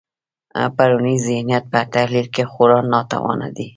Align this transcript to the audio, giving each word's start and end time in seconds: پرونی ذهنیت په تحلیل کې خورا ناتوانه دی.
پرونی 0.75 1.15
ذهنیت 1.27 1.63
په 1.71 1.79
تحلیل 1.93 2.27
کې 2.35 2.43
خورا 2.51 2.79
ناتوانه 2.93 3.47
دی. 3.55 3.67